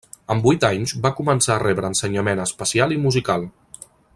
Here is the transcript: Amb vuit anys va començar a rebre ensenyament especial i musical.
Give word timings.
Amb 0.35 0.45
vuit 0.45 0.63
anys 0.69 0.93
va 1.03 1.11
començar 1.19 1.53
a 1.55 1.59
rebre 1.65 1.91
ensenyament 1.93 2.41
especial 2.49 2.97
i 2.97 3.01
musical. 3.07 3.47